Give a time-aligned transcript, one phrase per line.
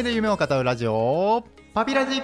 [0.00, 1.44] 本音で夢を語るラジオ
[1.74, 2.22] パピラジ。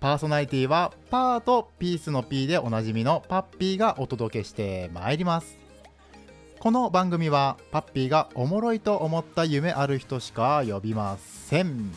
[0.00, 5.58] パーソナリティはパーとピースの P でおなじみのパッピーがお届けしてまいります。
[6.58, 11.92] この番組はパッピーがおもろいと思った夢ある人しか呼びません。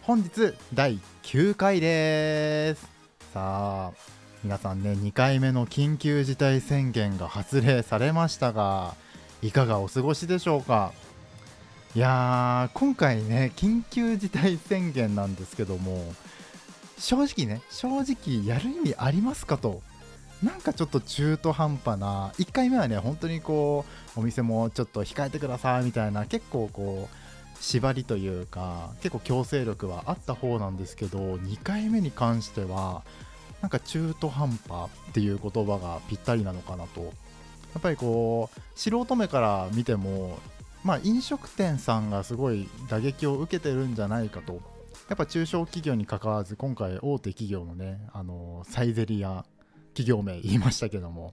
[0.00, 2.88] 本日第9回です。
[3.34, 3.92] さあ
[4.42, 8.94] 皆さんね2回目の緊急事態宣言が発令されましたが
[9.42, 10.94] いかがお過ごしでしょうか？
[11.94, 16.12] いやー今回ね緊急事態宣言なんですけども
[16.98, 19.80] 正直ね正直やる意味ありますかと。
[20.42, 33.04] なんかちょっと中途半端な1回目はね本当にこうお店もちょっと控えてくださいみたいな結構こう縛りというか結構強制力はあった方なんですけど2回目に関しては
[33.62, 37.00] なんか中途半端っていう言葉がぴったりなのかなと。
[37.04, 40.38] やっぱりこう素人目から見ても
[40.84, 44.60] まあ飲食店さんがすごい打撃を受けてるんじゃないかと。
[45.08, 49.44] やっぱ中小企業に関わらず今回大手企業のねあのサイゼリア
[49.88, 51.32] 企業名言いましたけども。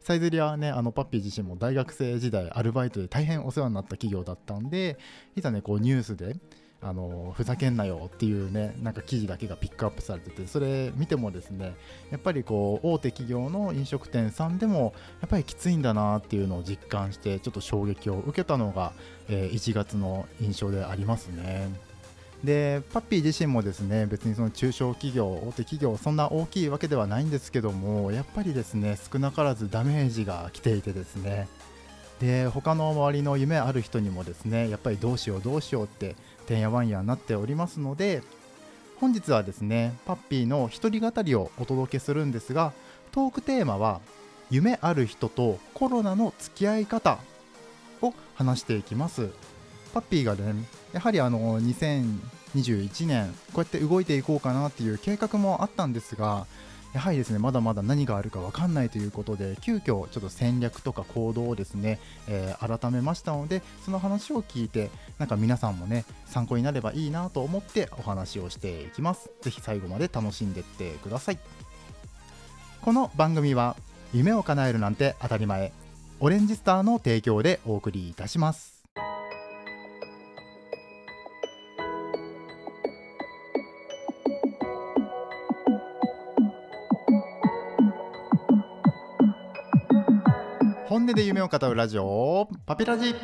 [0.00, 4.98] サイゼリアはねあのパッピー自身も大学生時代アルバイトで大変お世話になった企業だったんで
[5.36, 6.36] いざねこうニュースで
[6.82, 11.74] あのふざけんなよっていうねなんか記事だけがピックアップされててそれ見てもですね
[12.10, 18.92] やっぱりこう大手企業の飲食店さんでもやっぱりきついんだなっていうのを実感してちょっと衝撃を受けたのが、
[19.28, 21.68] えー、1月の印象でありますね。
[22.44, 31.48] でパッピー自身もですね別にその中小企業大手企業そんな大きいわけではないんですけどもやっぱりですね少なからずダメージが来ていてですね
[32.18, 36.16] で他の周りの夢ある人にもですねやっぱりどうしようどうしようって
[36.50, 38.22] てんやわんやになっておりますので
[38.98, 42.72] 本日はですねパッピーの一人語りをお届けするんですが
[43.12, 44.00] トークテーマは
[44.50, 47.18] 夢ある人とコロナの付き合い方
[48.02, 49.30] を話していきます。
[49.94, 50.54] パッピーがね
[50.92, 56.46] やはりあの2021年こうやって動いていこうかなっていう計画もあったんですが
[56.92, 69.30] やはりですねまだまだ何があるか分かんないということで急遽ちょっと戦略とか行動をですね、えー、改めましたのでその話を聞いてなんか皆さんもね参考になればいいなと思ってお話をしていきます。
[69.42, 71.38] 是非最後まで楽しんでってください。
[72.82, 73.76] この番組は
[74.12, 75.72] 夢を叶えるなんて当たり前。
[76.18, 78.79] オレンジスターの提供でお送りいたします。
[91.10, 92.48] 音で夢を語るラジオ？
[92.66, 93.16] パピラジ。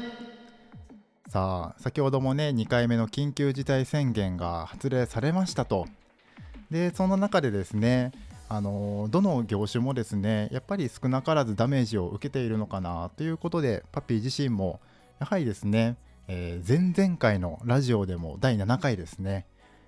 [1.28, 5.86] さあ先ほどもね2回目の緊急事態宣言が発令されましたと。
[6.69, 8.10] でその中でですね
[8.48, 14.80] あのどの業種もですねやっぱり少なからずダメージを受けているのかなということでパピー自身も
[15.20, 15.96] やはりですね、
[16.26, 19.46] えー、前々回のラジオでも第7回ですね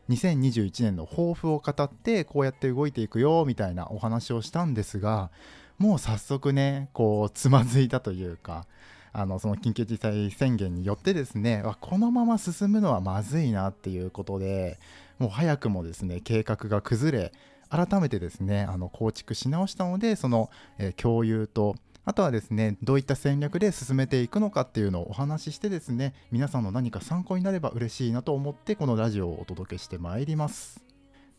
[0.08, 5.30] 2021年の抱負を語ってこうやって動いていくよみたいなお話をしたんですが
[5.78, 8.66] もう早速ねこうつまずいたというか
[9.12, 14.78] あのその緊急事態宣言によってですねこのまま進むのはまずいなっていうことで
[15.18, 17.32] もう早くもですね計画が崩れ
[17.70, 30.82] 改めてですねあの構築し直したのでその、えー、共有とあとはですねどういった戦略で進めていくのかっていうのをお話ししてですね皆さんの何か参考になれば嬉しいなと思ってこのラジオをお届けしてまいります。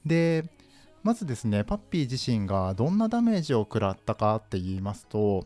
[0.06, 0.46] で
[1.04, 5.46] まずですねパッピー自身がどんなダメージを食らったかって言いますと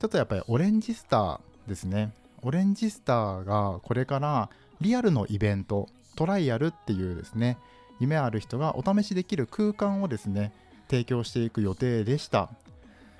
[0.00, 2.12] ちょっとやっぱりオレンジスターですね。
[2.42, 7.56] オレンジスターがこれからリアルのイベントトライアルっていうですね
[8.00, 10.52] 夢ある人がお試しできる空間をですね
[10.90, 12.50] 提供していく予定でした。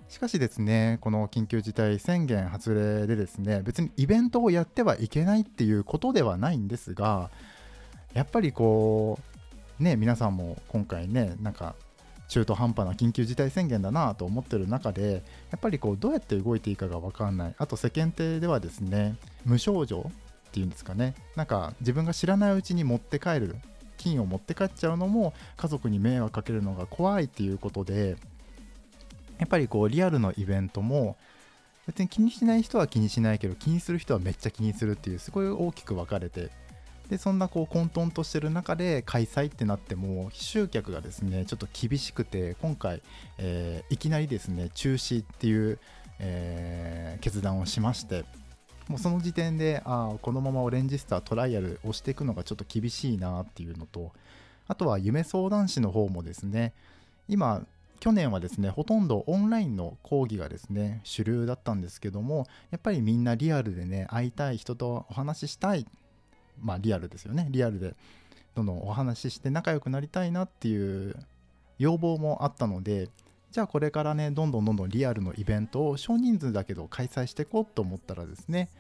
[0.09, 7.31] しかしですねこの緊急事態宣言発令でですね別にイベントをやってはいけないっていうことではないんですが
[8.13, 9.32] やっぱりこう
[9.83, 11.75] ね、皆さんも今回ね、なんか
[12.29, 20.11] 中途半端な緊急事態宣言だなと思ってる中で、やっぱりこうどうやって動いていいかが分かんない、あと世間体ではですね、無症状
[20.49, 23.57] っていうんですかね、なんか自分が知らないうちに持って帰る、
[23.99, 28.17] 金を持って帰っちゃうのも家族に迷惑かけるのが怖いっていうことで、
[29.39, 31.17] やっぱりこうリアルのイベントも
[31.87, 36.51] 別に気にしない人は気にしないけど気にする人はめっちゃ気にするっていうすごい大きく分かれて
[37.11, 43.03] でそんなこう混沌としてる中で開催ってなっても集客がですねちょっと厳しくて今回、
[43.39, 45.79] えー、いきなりですね中止っていう、
[46.19, 48.25] えー、決断をしまして
[48.89, 54.13] もうその時点であこのままオレンジスタートライアルをしていくのがちょっと厳しいなっていうのと
[54.69, 56.73] あとは夢相談師の方もですね
[57.29, 57.65] 今
[58.01, 65.87] 去年はですねほとんどオンラインの講義がですね主流だったんですけどもやっぱりみんなリアルでね会いたい人とお話ししたい
[66.63, 67.49] まあリアルですよね。
[67.51, 67.95] リアルで
[68.55, 71.17] どんどんお話しして仲良くなりたいなっていう
[71.79, 73.09] 要望もあったので
[73.51, 78.71] じゃあこれからねどんどんどんどんリアルのイベントを少人数だけど開催していこうと思ったらですね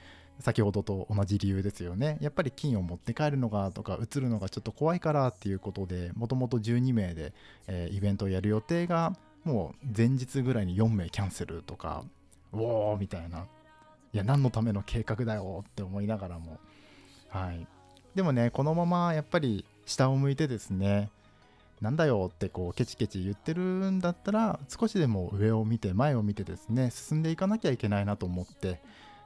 [0.40, 2.19] 先ほどと同じ理由ですよね。
[2.20, 7.32] やっぱり金を持って帰るのがとか移るのがちょっと怖いからっていうことでもともと12名で、
[7.67, 9.14] えー、イベントをやる予定が
[9.44, 12.05] もう前日ぐらいに4名キャンセルとか
[12.52, 13.46] おおみたいな。
[14.14, 16.58] いや何のための計画だよって思いながらも
[17.32, 17.67] はい。
[18.14, 21.11] でもねこのままやっぱり下を向いてですね
[21.81, 28.81] なんだよってこうケチケチ言ってるんだったら少しでも上を見て前を見てですね進んでいかなきゃいけないなと思って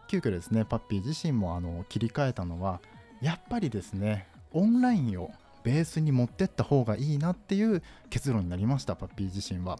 [0.09, 2.81] 急遽ですねパッピー自身もあの切り替えたのは
[3.21, 5.33] やっぱりですねオンラインを
[5.65, 9.79] ベースに持ってった方がいいなっていう結論になりましたパッピー自身は。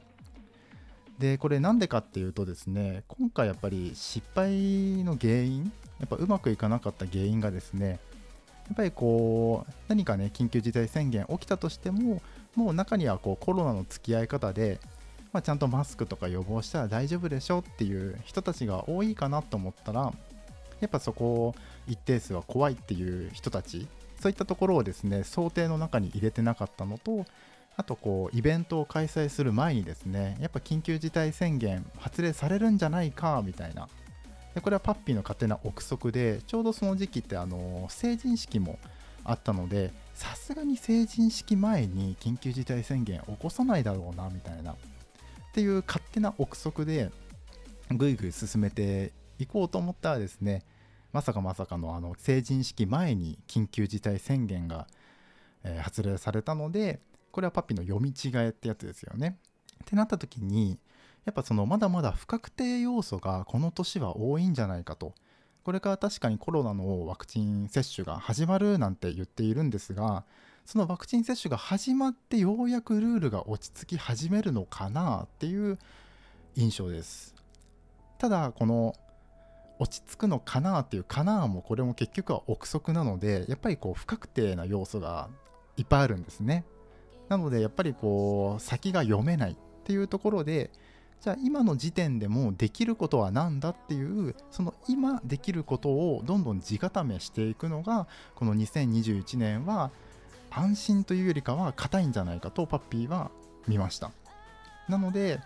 [1.19, 8.01] でこれなんでかっていうとですね今回やっぱり失敗の原因やっぱうまくいかなかった原因がですね
[8.69, 12.21] やっぱりこう何かね緊急事態宣言起きたとしても
[12.55, 14.81] もう中にはこうコロナの付き合い方で、
[15.33, 20.13] まあ、ちゃんとマスクとか予防したら大丈夫でしょっていう人たちが多いかなと思ったら
[20.81, 21.55] やっぱそこを
[21.87, 23.87] 一定数は怖いっていう人たち
[24.21, 27.25] そういったところをですね想定の中に入れてなかったのと
[27.77, 33.89] あとこうイベントを開催する前にですねやっぱ緊急事態宣言発令されるんじゃないかみたいな
[34.57, 38.79] でこれはパッピーの勝手な憶測でちょうどその時期ってあの成人式も
[39.23, 44.77] あったのでさすがに成人式前に緊急事態宣言起こさないだろうなみたいなっ
[45.53, 47.11] ていう勝手な憶測で
[47.91, 50.63] ぐいぐい進めていこうと思ったらですね
[51.13, 54.87] まさかまさかのあの成人式前に緊急事態宣言が、
[55.65, 57.01] え、発令されたので
[57.31, 59.37] これはパピの読み違えってやつですよね。
[59.85, 60.79] ってなった時に
[61.27, 65.13] やっぱそのまだまだ不確定要素がこの年は多いんじゃないかと。
[65.65, 70.23] これから確かにコロナのワクチン接種が始まるなんて言っているんですが
[70.65, 75.81] そのワクチン接種が始まってようやくルールが落ち着き始めるのかなっていう
[76.55, 77.35] 印象です
[78.19, 78.95] ただこの
[79.81, 85.29] 落ち着くのかなっていうかなもこれも結局は憶測なのでやっぱりこう不確定な要素が
[85.77, 86.65] いっぱいあるんですね
[87.29, 90.71] なのでやっぱりこう先が読めないっていうところで
[91.21, 99.91] じゃあ今の時点でもできることは何だっていうその今できることをどんどん地固めしていくのがこの2021年は
[100.51, 103.31] 安心というよりかは硬いんじゃないかとパッピーは
[103.67, 104.11] 見ました。
[104.89, 105.41] なので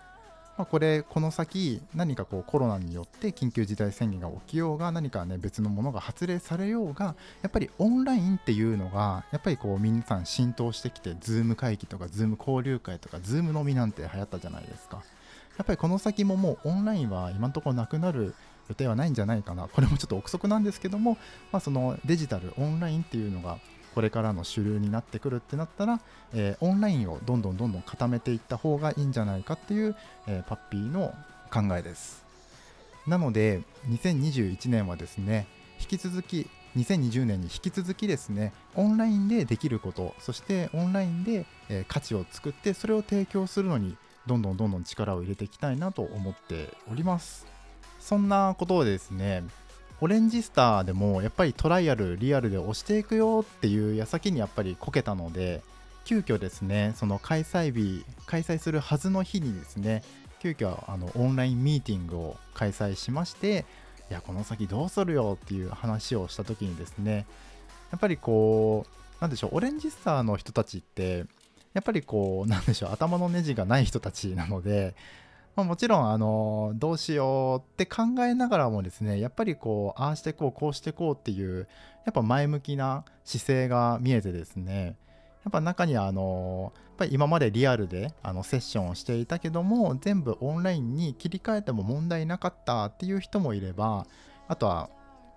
[0.61, 14.99] まあ、これこの先何かこうコロナによって緊急事態宣言が起きようが何かね別のものが発令されようがやっぱりオンラインっていうのがやっぱりこう皆さん浸透してきて Zoom 会議とか Zoom 交流会とか Zoom 飲みなんて流行ったじゃないですか。
[15.57, 18.35] やっぱりこの先ももうオンラインは今のところなくなる
[18.69, 19.67] 予定はないんじゃないかな。
[19.67, 21.17] これもちょっと憶測なんですけども、
[21.53, 23.61] まあ、そのデジタルオンラインっていうのが
[23.94, 26.00] これからの主流になってくるってなったら、
[26.32, 29.96] えー、オンラインをどんどんどんどん固めていった方がいいんじゃないかっていう、
[30.26, 31.14] えー、パッピーの
[31.52, 32.25] 考えです。
[33.06, 35.46] なので2021年はですね
[35.81, 47.47] 引き続き2020年に引き続きですねオンラインでできることそしてオンラインで、えー、価値を作ってそれを提供するのにどんどんどんどん力を入れていきたいなと思っております。
[47.99, 49.44] そんなことをですね
[50.02, 55.62] オレンジスターでもやっぱりトライアルリアルで押していくよっていう矢先にやっぱりこけたので
[56.04, 60.02] 急遽ですねその開催日開催するはずの日にですね
[60.40, 63.66] 急遽あのオンラインミーティングを開催しまして
[64.11, 67.26] いやこの先どうするよっていう話をした時にですね
[67.92, 71.26] やっぱりこうなんでしょうオレンジスターの人たちって
[71.75, 74.95] やっぱりこうなんでしょう頭のネジがない人たちなので
[75.57, 81.69] まあ、もちろん、あのどうしようって考えながらもですね、やっぱりこう、ああしてこう、こうしてこうっていう、
[82.04, 84.97] やっぱ前向きな姿勢が見えてですね、
[85.45, 94.07] やっぱ中にはあのやっぱり今までリアルであのセッションをしていたけども全部オンラインに切り替えても問題なかったっていう人もいれば
[94.49, 94.90] あとは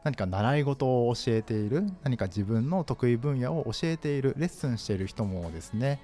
[0.04, 6.02] 何か習い事を教えている何か自分の得意分野を教えているレッスンしている人もですね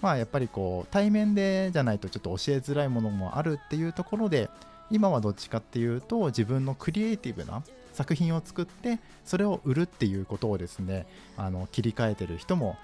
[0.00, 4.50] まあやっぱりこう対面でじゃないとちょっと教えづらいものもあるっていうところで
[4.90, 7.62] 今はどっちかっていうと自分のクリエイティブな
[7.92, 12.76] 作品を作ってそれを売るっていうことをですねあの切り替えてる人も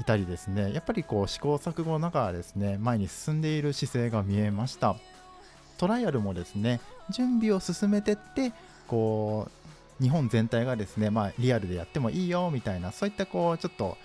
[0.00, 0.72] いたりですね。
[0.72, 4.96] やっぱりこう試行錯誤ながらですね前に進んでいる姿勢が見えました。
[5.76, 8.52] トライアルもですね準備を進めてって
[8.86, 9.48] こ
[10.00, 13.96] う日本全体がですねまあリアルでやってもいいよみたいなそういったこうちょっと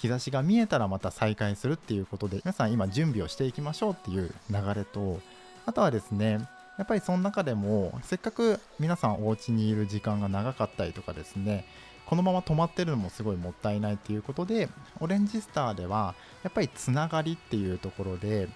[0.00, 5.20] 兆しが見えたらまた再開するっていうことで皆さん今準備をしていきましょうっていう流れと
[5.66, 11.66] あとはですねやっぱりその中でもせっかく皆さんお家にいる時間が長かったりとかですね
[12.06, 18.46] このまま止まってるのもすごいもったいないっていうことでオレンジスターではやっぱりつながりっていうところでや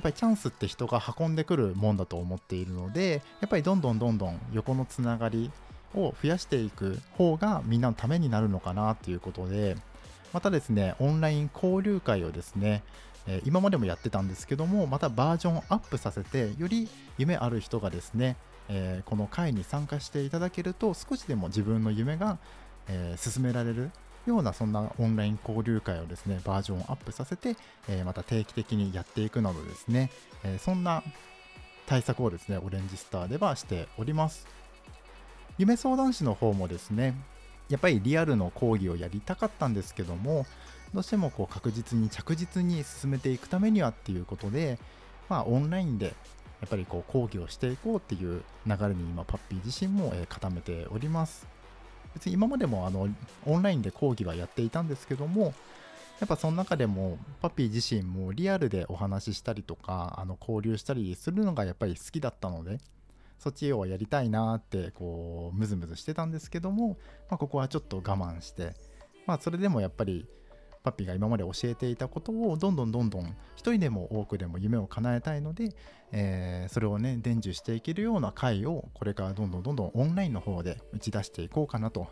[0.00, 5.50] っぱりチャンスって人が運んでくるもんだと思っているのでやっぱりどんどんどんどん横のつながり
[5.94, 9.76] を増やしていく方がみんなのためになるのかなっていうことで
[10.32, 12.82] またですねオンライン交流会をですね
[13.26, 18.36] え今までもやってたんですけどもまたバージョンアップさせてより夢ある人がですね、
[18.68, 22.38] え、この会に参加していただけると少しでも自分の夢が、
[22.88, 23.90] え、進められる
[24.26, 27.56] ようなそんなオンライン交流会をですねバージョンアップさせて、
[27.88, 30.10] え、また定期的にやっていくなどですね、
[30.44, 31.02] えそんな
[31.86, 34.46] 対策をですねオレンジスターではしております。
[35.58, 37.14] 夢相談師の方もですね
[37.70, 40.44] やっぱりリアルの講義をやりたかったんですけども
[40.92, 44.78] どうしてもこう確実に着実に進めていくためにはっていうことで、
[45.28, 51.46] まあ、オンラインでやっぱりこう講義をしていこうっていう流れに今パッピー自身も固めております。
[52.14, 53.08] 別に今までもあの
[53.46, 55.54] オンラインで講義はやっていたんですけども
[56.18, 62.78] やっぱその中でもパピー自身もリアルでお話ししたりとかあの交流したりするのがやっぱり好きだったので
[63.40, 66.98] そっちをやりたいなってこうムズムズしてたんですけども、
[67.30, 68.74] まあ、ここはちょっと我慢して
[69.26, 70.26] まあそれでもやっぱり
[70.82, 75.70] パピーが今まで教えていたことをどんどんどんどん一人でも多くでも夢を叶えたいので、
[76.12, 82.08] えー、それをね伝授していけるような回をこれからどんどんどんどんオンラインの方で打ち出していこうかなと。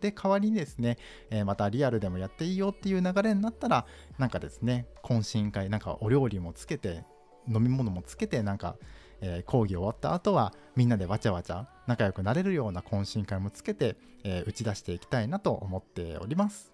[0.00, 0.96] で代わりにですね、
[1.28, 3.86] えー、またリアルでもやっていいよっていう流れになったら
[4.18, 7.04] なんかですね懇親会なんかお料理もつけて
[7.48, 8.76] 飲み物もつけてなんか、
[9.20, 16.72] えー、講義終わった後はみんなでわちゃわちゃ仲良くなれるような懇親会もつけて、えー、打ち出していきたいなと思っております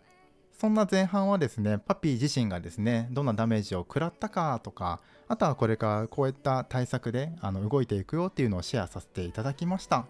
[0.59, 10.07] そんな前半はですね、パピー自身がですね、どんなダメージを食らったかとか、あとはこれからこういった対策であの動いていくよっていうのをシェアさせていただきました。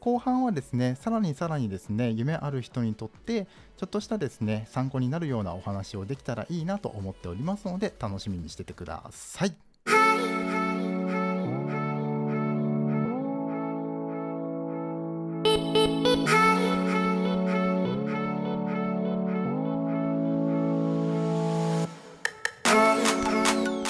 [0.00, 9.65] 後半はですね、さらにさらにですね、夢ある人にとって、ちょっとしたですね、参考になるようなお話をできたらいいなと思っておりますので、楽しみにしててください。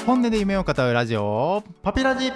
[0.07, 1.65] 本音で夢を語るラジオ。
[1.83, 2.31] パピラジ。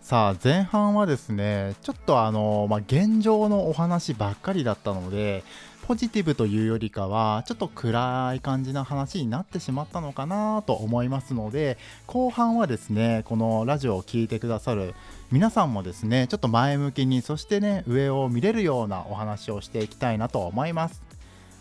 [0.00, 5.44] さあ前半はですねちょっとあの、まあ、現状のお話ばっかりだったので
[5.86, 14.94] ポジティブというよりかはちょっと暗い感じな話になってしまったのかなと思いますので後半はですねこのラジオを聴いてくださる
[15.30, 21.11] 皆さんもですねちょっと前向きにそしてね上を見れるようなお話をしていきたいなと思います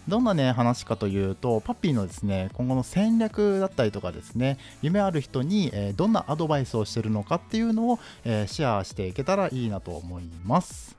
[0.08, 10.98] どんなね話かというとパッピーのですね今後の戦略だったりとかですね夢ある人に、えー、どんなアドバイスをしてるのかっていうのを、えー、シェアしていけたらいいなと思います。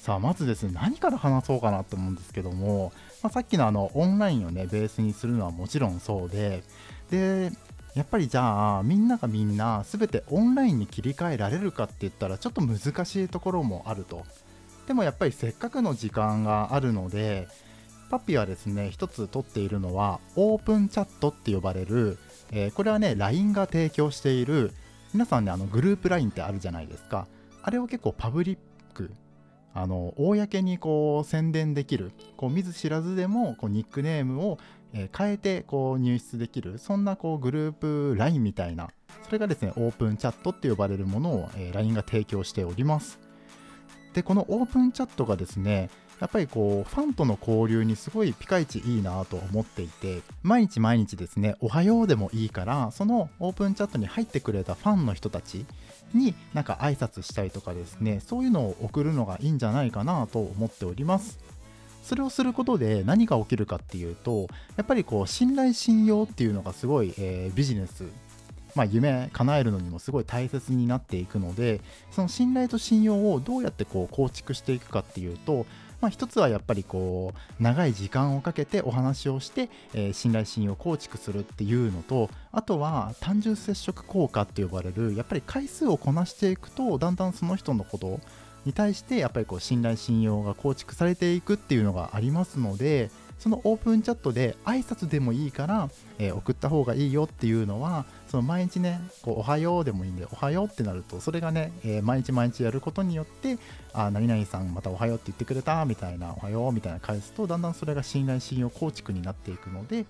[0.00, 2.90] さあまずですね何から話そうかなと思うんですけども、
[3.22, 6.62] まあ、さっきのあのオンラインをねベースにするのはもちろんそうで
[7.10, 7.52] で
[7.94, 14.24] やっぱりじゃあみんながみんな全てオンラインに切り替えられるかって言ったらちょっと難しいところもあると。
[14.86, 17.46] でもやっぱりせっかくの時間があるので
[18.10, 22.18] パピはですね一つ取っているのはオープンチャットって呼ばれる、
[22.50, 24.72] えー、これはね LINE が提供している
[25.14, 27.26] 皆さんねあのグループ LINE ってあるじゃないですか。
[27.62, 28.58] あれを結構パブリッ
[28.94, 29.12] ク
[29.74, 34.58] あの公にこう宣伝できるこう見ず知らずでもこうニックネームを、
[34.92, 38.88] 変えてこう入室できるそんなこうグループ LINE みたいな
[39.26, 43.20] それがですねオープンチャットって呼ばれるものを、LINE が提供しております。
[44.14, 45.90] でこのオープンチャットがですね
[46.20, 55.64] やっぱりこうファンとの交流にすごいピカイチいいなと思っていて毎日毎日ですねおはようでもいいからそのオープンチャットに入ってくれたファンの人たち
[56.14, 61.38] になんか挨拶したりとかですねそういうのを送るのがいいんじゃないかなと思っております。
[62.02, 68.04] それをすることで何が起きるかっていうとやっぱりこう信頼信用っていうのがすごい、えー、ビジネス
[68.74, 71.80] まあ、夢叶えるのにもすごい大切になっていくので
[72.12, 75.66] その信頼と信用をどうやってこう構築していくかっていうと、
[76.00, 88.20] まあ、一つはやっぱりこう長い時間をかけてお話をして、えー、信頼信用を構築するっていうのとあとは単純接触効果って呼ばれるやっぱり回数をこなしていくとだんだんその人のこと
[88.64, 103.58] に対してやっぱりこう信頼信用が構築されていくっていうのがありますのでそのオープンチャットで挨拶でもいいから、えー、送った方がいいよっていうのはその毎日ねこうおはようでもいいんでおはようってなるとそれがね、えー、毎日毎日やることによって
[103.94, 110.04] あ何々さんまたおはようって言ってくれたみたいなおはようみたいな返すとだんだんそれが信頼信用構築になっていくので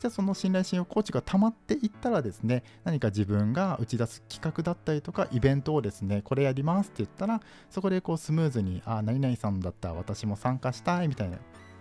[0.00, 7.40] じゃあその信頼信用構築が溜まっていったらですね何か自分が打ち出す企画だったりとかイベントをですねこれやりますって言ったら
[7.70, 11.38] そこでこうスムーズにあ何々さんだったら私も参加したいみたいな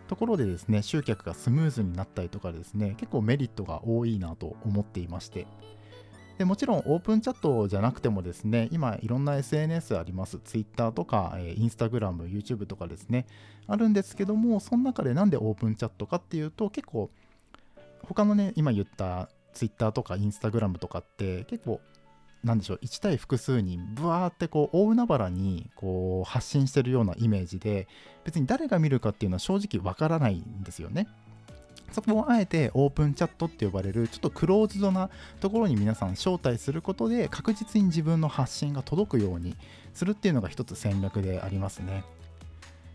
[0.08, 5.48] ところでですね集客がスムーズになったりとかですね結構メリットが多いなと思っていまして。
[6.38, 10.40] でもちろんオープンチャットじゃなくてもですね今いろんな SNS あります。
[10.40, 13.28] Twitter とか、えー、Instagram、YouTube とかですね
[13.68, 17.12] あるんですけどもその中でなんでオープンチャットかっていうと結構
[18.04, 21.80] 他のね今言った Twitter とか Instagram とかって結構
[22.44, 27.88] なんでしょう1対複数人ブワーってこう大海原にこう発信してるようなイメージで
[28.26, 31.08] 別に誰が見るかっていうのは正直わからないんですよね。
[31.92, 39.56] そこをあえてオープンチャットって呼ばれるちょっとクローズドなところに皆さん招待することで確実に自分の発信が届くように
[39.94, 42.04] するっていうのが一つ戦略でありますね。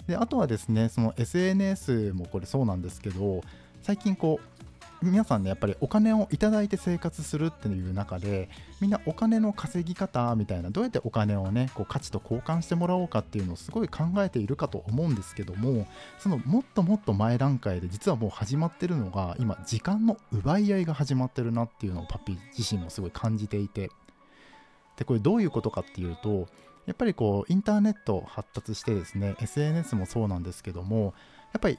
[0.09, 3.43] であとはですねその SNS もこれそうなんですけど
[3.83, 4.58] 最近こう
[5.00, 8.49] 皆さんねやっぱりお金をいただいて生活するっていう中で
[8.81, 15.87] みんなお金の稼ぎ方みたいなどうやってお金をねこう価値と交換してもらおうかっていうのをすごい考えているかと思うんですけども
[16.19, 23.90] そのもっともっと前段階で実はもう始まってるのが今時間の奪い合いが始まってるなっていうのをパピ自身もすごい感じていて。
[24.97, 26.49] でこれどういうことかっていうと
[26.87, 31.14] やっぱりこうインターネット発達してですね SNS もそうなんですけども
[31.52, 31.78] やっぱり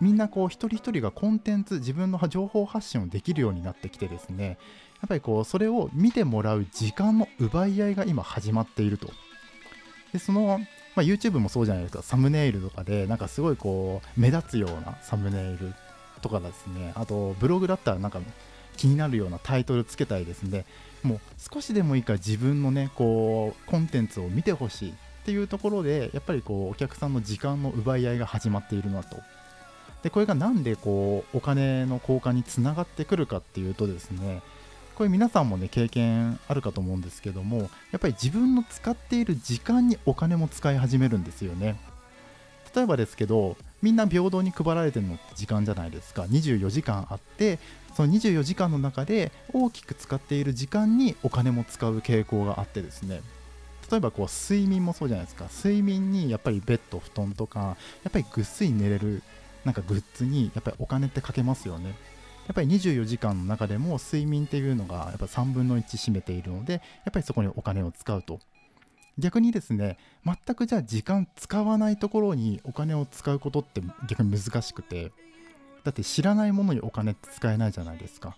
[0.00, 4.58] みんなこう一人一人がコンテンツ自分の情報発信をできるようになってきてですね
[5.00, 9.10] やっぱりこうそれを見てもらう時間の奪い合いが今始まっていると。
[10.12, 10.60] でその、
[10.94, 12.02] まあ、YouTube もそうじゃないですか。
[12.02, 15.74] サムネイルとかでなんかすごいこう目立つようなサムネイル
[16.20, 16.92] とかですね。
[16.94, 18.20] あとブログだったらなんか
[18.76, 20.64] 気になるようなタイトルつけたりですね。
[21.02, 24.94] もう少しでもいいから自分のねこうコンテンツを見てほしいっ
[25.24, 29.16] ていうところでやっぱりこうお客さんの時間の奪い合いが始まっているなと。
[30.02, 34.42] でこれがなんでこうお金の交換につながってくるかっていうとですね
[34.94, 41.78] これ皆さんもね経験あるかと思うんですけどもやっぱり自分の使っている時間にお金も使い始めるんですよね。
[42.74, 46.22] 例えばですけどみんな平等に配られてるのって時間じゃないですか。
[46.22, 47.58] 24時間あって
[47.94, 53.20] その24時間の中で大きく使っている時間にお金も使う傾向があってですね。
[53.90, 55.46] 例えばこう睡眠もそうじゃないですか。
[55.52, 59.22] 睡眠にやっぱりベッド布団とかやっぱりぐっすり寝れる
[59.64, 61.96] なんかグッズにやっぱりお金ってかけますよね。
[62.46, 68.40] やっぱり24時間の中でも睡眠っていうのがやっぱ3分の1占めているのでやっぱりそこにお金を使うと。
[69.18, 75.12] 逆にですね全くじゃあ時間使わないところにお金を使うことって逆に難しくて
[75.84, 78.36] だって知らないものにお金って使えないじゃないですか。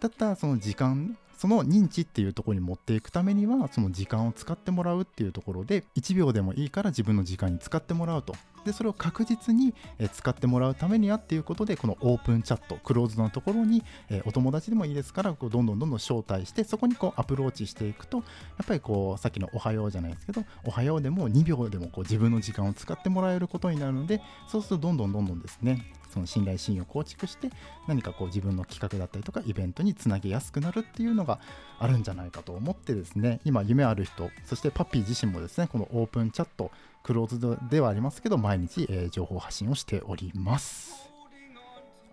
[0.00, 8.34] だったらその時間その認知っていうところに持っていくためにはその時間を使ってもらうっていうところで1秒でもいいから自分の時間に使ってもらうと。
[8.64, 9.74] でそれを確実に
[10.12, 13.82] 使ってもらうためにはっていうことでこのオープンチャットクローズドのところに
[14.24, 18.22] お友達でもいいですからこうどんどんどんどん招待してそこにこうアプローチしていくとや
[18.62, 27.50] っぱりこうさっきのおはようじゃないですけどおはようでも2秒でもこう自分の時間を使ってもらえることになるのでそうするとどんどんどんどんですねその信頼信用を構築して
[27.88, 31.40] 何かこう自分の企画だったりとかイベントにつなげやすくなるっていうのが
[31.80, 36.70] あるんじゃないかと思ってですね今夢ある人そしてパピー自身もですねこのオープンチャット
[37.02, 41.10] クローズドではありますけど毎日、えー、情報発信をしております。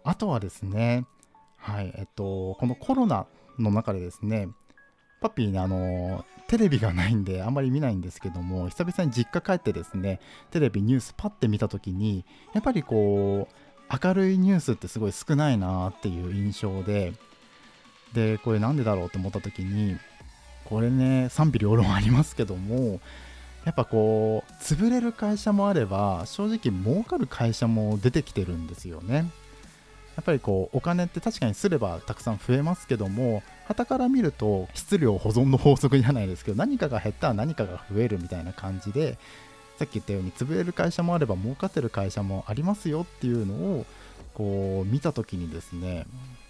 [0.04, 1.06] あとはですね
[1.58, 3.28] はいえっとこのコロナ
[3.60, 4.50] の中でですね
[5.22, 13.54] パピーねあのテレビがないんであんまり見ないんですけども久々に実家帰ってですねテレビニュースパッて見た時にやっぱりこう
[14.04, 17.14] 明るいニュースってすごい少ないなっていう印象で
[18.14, 19.98] でこれなんでだろうと思った時に
[20.66, 23.00] これね賛否両論ありますけども
[23.66, 29.30] やっぱこう潰れる会社もあれば正直儲かる会社も出てきてるんですよね。
[30.16, 39.18] やっぱりこうお金って確かにすればたくさん増えますけども旗から見ると質量保存の法則じゃないですけど何かが減ったら何かが増えるみたいな感じで
[39.82, 43.86] さっき言ったように潰れる会社もあれば儲かってる会社もありますよっていうのを
[44.36, 46.06] こう見た時にですね、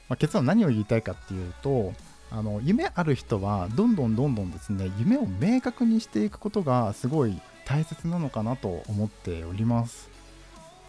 [0.09, 1.93] まあ、結論何を言いたいかっていうと
[2.29, 10.09] あの夢ある人はどんどんどんどんですね夢を明確にしていくことがすごい大切なのかなと思っております。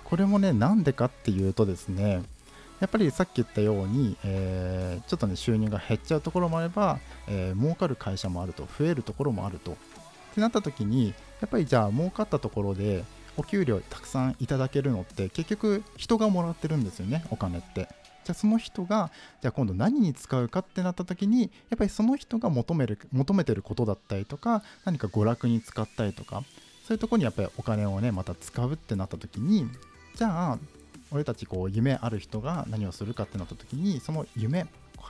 [0.03, 2.25] これもねなんでかっていうとですね
[2.81, 9.77] やっぱりさっき言ったように、えー、ちょっとね収入が減っちゃうところもあれば、えー、儲かる会社もあると増えるところもあると。
[10.33, 13.05] ってなった時にやっぱりじゃあ儲かったところで
[13.37, 17.89] お給料たくさんいただけるのって結局人がもらってるんですよねお金って。
[18.25, 26.45] じゃあその人がじゃあ今度何に使うかってなった時にやっぱりその人が求める求めてることだったりとか何か娯楽に使ったりとか
[26.87, 29.67] そういうとこにやっぱりお金をねまた使うってなった時に
[30.15, 30.59] じゃあ
[31.11, 34.67] 俺たちこう夢ある人が何をするかってなった時にその夢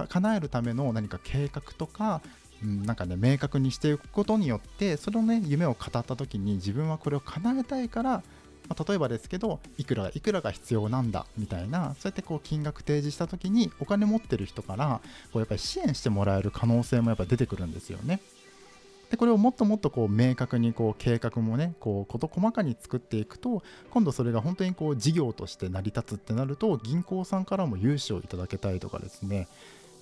[0.08, 2.22] 叶えるための何か計画とか、
[2.62, 8.22] なんかね明確にしていくことによってそのね夢を語った時に自分はこれを叶えたいから
[8.68, 15.00] まあ、例えばですけどいくらいくらが必要なんだみたいなそうやってこう金額提示した時にお金持ってる人から
[15.32, 18.20] こうやっぱり支援してもらえる可能性もやっぱ出てくるんですよね。
[19.10, 29.44] でこれをもっともっとこう明確にこう計画もねこう事細かに作っていくと今度それが本当にこう事業として成り立つってなると銀行さんからも融資をいただけたりとかですねや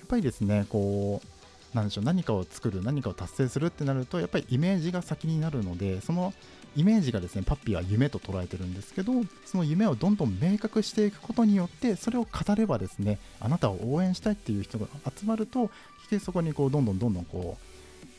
[0.05, 1.40] っぱりですねこう
[1.75, 6.33] なんでしょう何かを作る何かを達成するってなるとやっぱりイメージが先になるのでその
[6.77, 9.13] イメージがですねパッピーは夢と捉えてるんですけど
[9.45, 15.71] その夢をどんどん明確していくことによってそれを語ればですねあなたを応援したいっていう人が集まると
[16.19, 17.57] そこにこうどんどんどんどんこ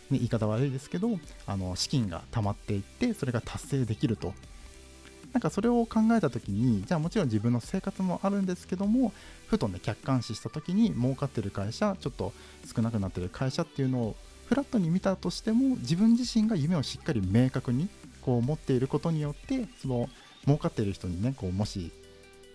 [0.10, 1.10] う、ね、言い方悪いですけど
[1.46, 4.34] あの資金が溜まっていってそれが達成できると。
[5.34, 9.14] なんかそれを考えた時にじゃあもちろん自分の生活もあるんですけども
[9.48, 12.34] ふとね客観視した時に儲かってる会社ちょっと
[12.76, 14.16] 少なくなってる会社っていうのを
[14.46, 17.88] フラットに見たとしても自分自身が夢をしっかり明確に
[18.22, 20.10] こう持っていることによってその
[20.46, 21.92] 儲かってる人にねこうもし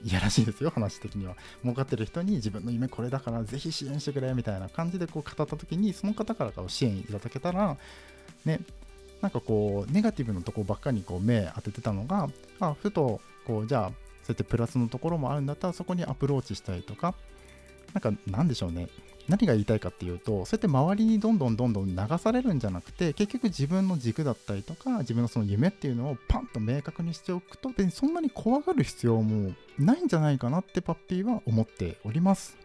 [0.05, 1.37] いやらしいですよ話的には。
[1.63, 7.77] 儲かってる人に自分の夢これだからぜひ支援してくれみたいな感じでこう語った時にその方から支援いただけたら
[8.45, 8.61] ね
[9.21, 12.29] なんかこうネガティブなとこばっかりこう目当ててたのが
[12.61, 13.93] あふとこうじゃあそう
[14.29, 17.15] やってプラスのところもあるんだったらそこにアプローチしたりとか
[17.95, 18.89] なんかなんでしょうね。
[19.29, 32.57] 何が言いたいかっていうとそうやって周りにどんどんどんどん流されるんじゃなくて結局自分の軸だったりとか自分のその夢っていうのをパンと明確にしておくと別にそんなに怖がる必要もないんじゃないかなってパッピーは思っております。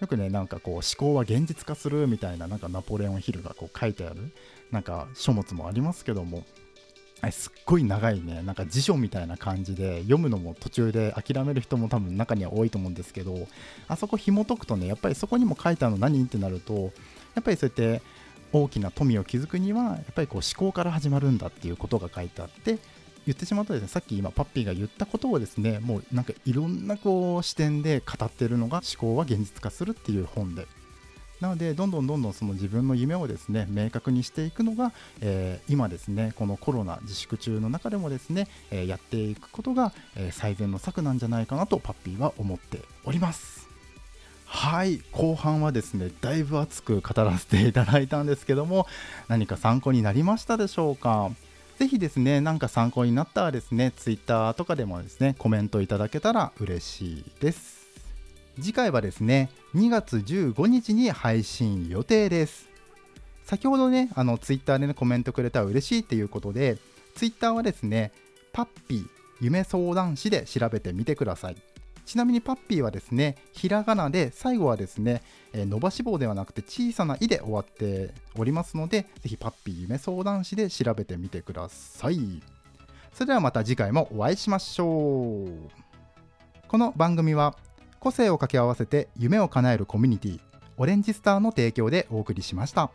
[0.00, 4.32] よくねなんかこう思考は現実化するみたいななんかナポレオンヒルがこう書いてある。
[4.74, 6.42] なんか書物もありますけども
[7.30, 8.42] すっごい長いね。
[8.42, 13.46] なんか辞書みたいな感じで読むのも途中で諦める人も多分中には多いと思うんですけど
[13.88, 16.92] あそこ紐解くとねやっぱりそこにも書いてあるの何ってなると
[17.34, 18.02] やっぱりそうやって
[18.52, 22.78] 大きな富を築くにはやっぱりこう思考から始まるんだっていうことが書いてあって
[23.26, 30.66] 言ってしまうとですねさっき今パッピーが言ったことをですねもうなんかいろんなこう視点で語ってるのが思考は現実化するっていう本で
[31.40, 43.68] なのでどんどんどんどんその自分の夢をですね明確にしていくのが、えー、今ですねこのコロナ自粛中の中でもですね、えー、やっていくことが、えー、最善の策なんじゃないかなとパッピーは思っております
[44.46, 48.86] はい後半はですねだいぶ熱く語らせていただいたんですけども
[49.28, 51.30] 何か参考になりましたでしょうか？
[51.76, 57.73] ぜひですね、なんか参考になったらですね、Twitter とかでもですね、コメントいただけたら嬉しいです。
[58.60, 62.68] 次回はですね2月15日に配信予定です。
[63.44, 66.78] 先ほどねあのツイッターでねコメントくれたら嬉しいっていうことで
[67.14, 68.12] ツイッターはですね
[68.52, 69.06] パッピー
[69.40, 71.56] 夢相談士で調べてみてください。
[72.06, 75.22] ちなみにパッピーはですねひらがなで最後はですね、
[75.54, 82.42] え、伸ばし棒ではなくて小さな「い」で終わっておりますのでぜひパッピー夢相談士で調べてみてください。
[83.12, 85.48] それではまた次回もお会いしましょう。
[86.68, 87.56] この番組は
[88.04, 90.40] 個性を掛け合わせて夢を叶えるコミュニティ
[90.76, 92.90] オレンジスターの提供でお送りしました。